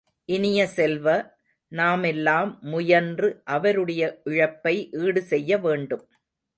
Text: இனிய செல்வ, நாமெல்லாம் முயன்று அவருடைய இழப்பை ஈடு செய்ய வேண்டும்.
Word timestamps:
இனிய 0.29 0.61
செல்வ, 0.67 1.07
நாமெல்லாம் 1.71 2.51
முயன்று 2.63 3.29
அவருடைய 3.49 4.01
இழப்பை 4.25 4.75
ஈடு 5.03 5.23
செய்ய 5.23 5.57
வேண்டும். 5.57 6.05